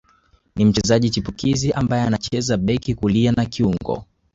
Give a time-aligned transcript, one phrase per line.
[0.55, 4.05] Ni mchezaji chipukizi ambaye anacheza beki kulia na kiungo